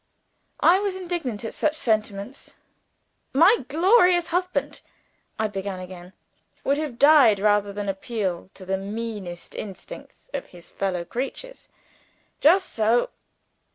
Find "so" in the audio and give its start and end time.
12.73-13.11